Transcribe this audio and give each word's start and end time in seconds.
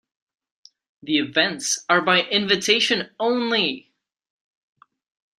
The 1.03 1.19
events 1.19 1.85
are 1.87 2.01
by 2.01 2.23
invitation 2.23 3.11
only. 3.19 3.91